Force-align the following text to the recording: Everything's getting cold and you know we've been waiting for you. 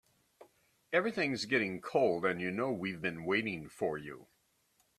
Everything's 0.91 1.45
getting 1.45 1.79
cold 1.79 2.25
and 2.25 2.41
you 2.41 2.49
know 2.49 2.71
we've 2.71 3.03
been 3.03 3.23
waiting 3.23 3.69
for 3.69 3.99
you. 3.99 4.25